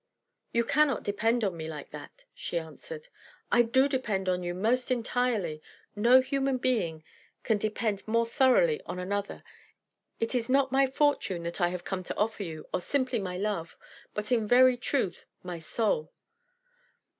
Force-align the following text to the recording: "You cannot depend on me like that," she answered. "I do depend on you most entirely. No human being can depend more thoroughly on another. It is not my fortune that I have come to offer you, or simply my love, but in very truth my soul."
"You 0.51 0.63
cannot 0.63 1.03
depend 1.03 1.43
on 1.43 1.55
me 1.55 1.67
like 1.67 1.91
that," 1.91 2.25
she 2.33 2.57
answered. 2.57 3.09
"I 3.51 3.61
do 3.61 3.87
depend 3.87 4.27
on 4.27 4.41
you 4.41 4.55
most 4.55 4.89
entirely. 4.89 5.61
No 5.95 6.21
human 6.21 6.57
being 6.57 7.03
can 7.43 7.59
depend 7.59 8.07
more 8.07 8.25
thoroughly 8.25 8.81
on 8.87 8.97
another. 8.97 9.43
It 10.19 10.33
is 10.33 10.49
not 10.49 10.71
my 10.71 10.87
fortune 10.87 11.43
that 11.43 11.61
I 11.61 11.67
have 11.69 11.83
come 11.83 12.03
to 12.05 12.17
offer 12.17 12.41
you, 12.41 12.65
or 12.73 12.81
simply 12.81 13.19
my 13.19 13.37
love, 13.37 13.77
but 14.15 14.31
in 14.31 14.47
very 14.47 14.75
truth 14.75 15.27
my 15.43 15.59
soul." 15.59 16.11